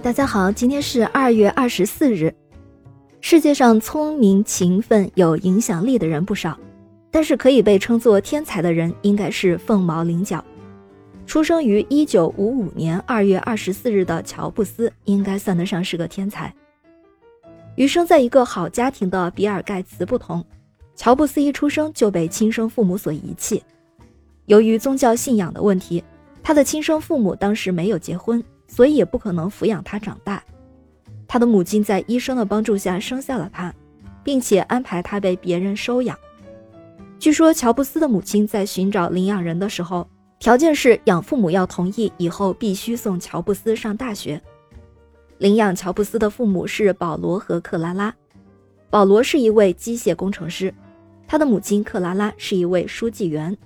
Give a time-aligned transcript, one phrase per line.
[0.00, 2.34] 大家好，今天是二月二十四日。
[3.20, 6.58] 世界上聪明、勤奋、有影响力的人不少，
[7.10, 10.44] 但是可以被称作天才的人应该是凤毛麟角。
[11.26, 16.52] 出生于一九五五年二月二十四日的乔布斯应该算得上是个天才。
[17.76, 20.44] 与生在一个好家庭的比尔·盖茨不同，
[20.96, 23.62] 乔布斯一出生就被亲生父母所遗弃。
[24.46, 26.02] 由于宗教信仰的问题，
[26.42, 28.42] 他的亲生父母当时没有结婚。
[28.74, 30.42] 所以也不可能抚养他长大。
[31.28, 33.72] 他的母亲在医生的帮助下生下了他，
[34.24, 36.18] 并且安排他被别人收养。
[37.20, 40.08] 据说乔布斯的母亲在寻找领养人的时候，
[40.40, 44.42] 条件是养父母要同意以后必须送乔布斯上大学。
[45.38, 48.12] 领养乔布斯的父母是保罗和克拉拉。
[48.90, 50.74] 保罗是一位机械工程师，
[51.28, 53.56] 他的母亲克拉拉是一位书记员。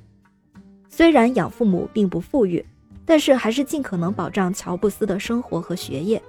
[0.91, 2.63] 虽然养父母并不富裕。
[3.09, 6.23] 但是还是尽可能保障乔布斯的生活和学业。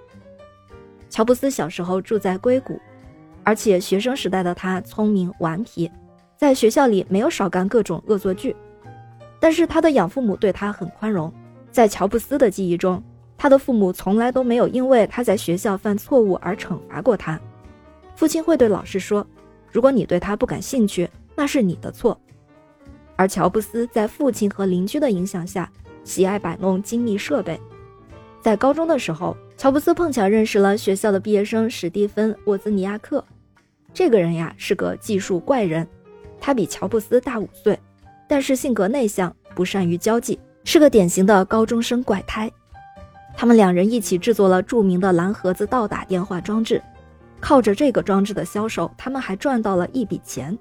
[1.09, 2.79] 乔布斯小时候住在硅谷，
[3.43, 5.91] 而且学生时代的他聪明顽皮，
[6.37, 8.55] 在学校里没有少干各种恶作剧。
[9.41, 11.29] 但是他的养父母对他很宽容，
[11.69, 13.03] 在乔布斯的记忆中，
[13.37, 17.37] 他的父母从来都没有因为他在学校犯错误而惩罚过他。
[18.15, 19.27] 父亲会对老师说
[19.69, 22.17] ：“如果你对他不感兴趣，那是你的错。”
[23.17, 25.69] 而乔布斯在父亲和邻居的影响下。
[26.09, 27.59] 喜爱摆弄精密设备。
[28.41, 33.23] 在高中的时候，乔布斯碰巧认识了学校的毕业生史蒂芬·沃兹尼亚克。
[33.93, 35.87] 这个人呀是个技术怪人，
[36.41, 37.77] 他比乔布斯大五岁，
[38.27, 42.51] 但是性格内向，不善于交际，是个典型的高中生怪胎。
[43.37, 46.81] 他们两人一起制作了著名的蓝盒子倒打电话装置，
[47.39, 50.57] 靠着这个装置的销售，他们还赚到了一笔钱。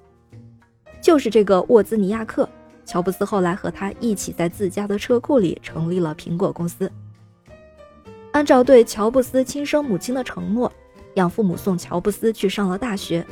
[1.00, 2.46] 就是这个沃兹尼亚克。
[2.88, 6.90] 乔布斯后来和他一起在自家的车库里成立了苹果公司。
[8.32, 10.72] 按照对乔布斯亲生母亲的承诺，
[11.14, 13.26] 养父母送乔布斯去上了大学。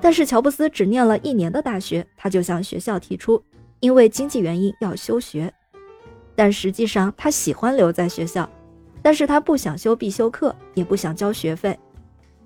[0.00, 3.42] 但是乔布斯只念了一年的大学，他就向学校提出，
[3.80, 5.52] 因为经济原因要休学。
[6.34, 8.48] 但实际上他喜欢留在学校，
[9.02, 11.78] 但是他不想修必修课，也不想交学费。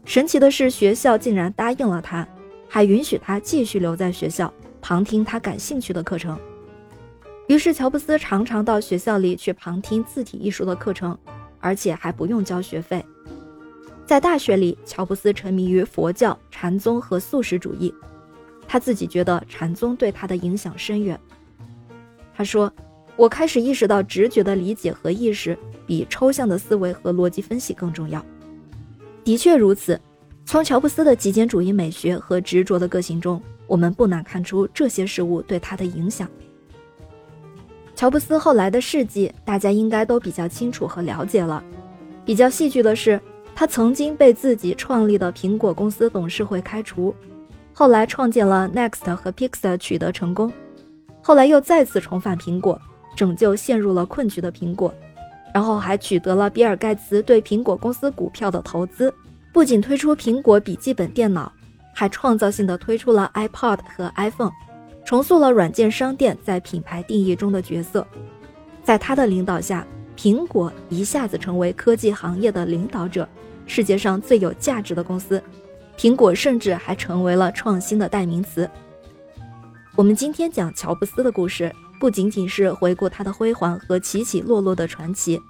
[0.05, 2.27] 神奇的是，学校竟然答应了他，
[2.69, 4.53] 还允许他继续留在学校。
[4.82, 6.37] 旁听他感兴趣的课程，
[7.47, 11.16] 于是乔布斯常常到学校里去旁听字体艺术的课程，
[11.60, 13.03] 而且还不用交学费。
[14.04, 17.94] 在大学里，乔布斯沉迷于佛教、禅宗和素食主义，
[18.66, 21.19] 他自己觉得禅宗对他的影响深远。
[22.34, 22.71] 他说
[23.15, 25.56] ：“我开始意识到，直觉的理解和意识
[25.87, 28.22] 比抽象的思维和逻辑分析更重要。”
[29.22, 29.98] 的确如此，
[30.44, 33.41] 从乔布斯的极简主义美学和执着的个性中。
[33.72, 36.28] 我们不难看出这些事物对他的影响。
[37.94, 41.65] 乔布斯后来的事迹，大家应该都比较清楚和了解了。
[42.22, 43.19] 比较戏剧的是，
[43.55, 47.15] 他曾经被自己创立的苹果公司董事会开除，
[47.72, 50.53] 后来创建了 Next 和 Pixar 取得成功，
[51.22, 52.78] 后来又再次重返苹果，
[53.16, 54.93] 拯救陷入了困局的苹果，
[55.54, 59.10] 然后还取得了比尔盖茨对苹果公司股票的投资，
[59.50, 61.50] 不仅推出苹果笔记本电脑。
[61.92, 64.53] 还创造性的推出了 iPod 和 iPhone，
[65.04, 68.06] 重塑了软件商店在品牌定义中的角色。
[68.82, 69.86] 在他的领导下，
[70.16, 73.28] 苹果一下子成为科技行业的领导者，
[73.66, 75.42] 世界上最有价值的公司。
[75.97, 78.69] 苹果甚至还成为了创新的代名词。
[79.94, 81.70] 我们今天讲乔布斯的故事，
[82.00, 85.41] 不仅仅是回顾他的辉煌和起起落落的传奇。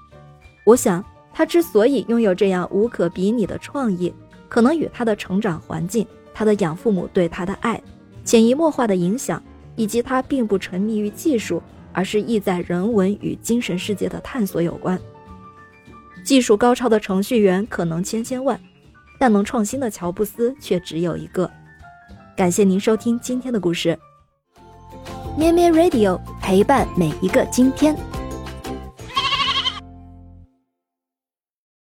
[0.65, 4.13] 我想，他之所以拥有这样无可比拟的创意，
[4.49, 6.07] 可能与他的成长环境。
[6.35, 7.81] 他的养父母对他的爱、
[8.25, 9.43] 潜移默化的影响，
[9.77, 11.63] 以及他并不沉迷于技术，
[11.93, 14.99] 而是意在人文与精神世界的探索有关。
[16.25, 18.59] 技术高超的程序员可能千千万，
[19.19, 21.51] 但能创新的乔布斯却只有一个。
[22.37, 23.99] 感谢您收听今天的故事，
[25.37, 27.97] 咩咩 Radio 陪伴每一个今天。